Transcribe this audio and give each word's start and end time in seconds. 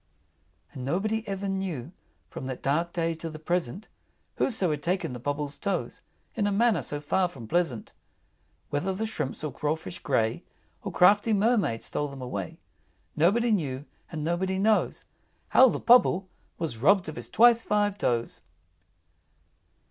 V. 0.01 0.07
And 0.79 0.83
nobody 0.85 1.27
ever 1.27 1.47
knew, 1.47 1.91
From 2.27 2.47
that 2.47 2.63
dark 2.63 2.91
day 2.91 3.13
to 3.13 3.29
the 3.29 3.37
present, 3.37 3.87
Whoso 4.37 4.71
had 4.71 4.81
taken 4.81 5.13
the 5.13 5.19
Pobble's 5.19 5.59
toes, 5.59 6.01
In 6.33 6.47
a 6.47 6.51
manner 6.51 6.81
so 6.81 6.99
far 6.99 7.27
from 7.27 7.47
pleasant. 7.47 7.93
Whether 8.71 8.95
the 8.95 9.05
shrimps 9.05 9.43
or 9.43 9.53
crawfish 9.53 9.99
gray, 9.99 10.43
Or 10.81 10.91
crafty 10.91 11.33
Mermaids 11.33 11.85
stole 11.85 12.07
them 12.07 12.19
away, 12.19 12.57
Nobody 13.15 13.51
knew; 13.51 13.85
and 14.11 14.23
nobody 14.23 14.57
knows 14.57 15.05
How 15.49 15.69
the 15.69 15.79
Pobble 15.79 16.27
was 16.57 16.77
robbed 16.79 17.07
of 17.07 17.15
his 17.15 17.29
twice 17.29 17.63
five 17.63 17.95
toes! 17.95 18.41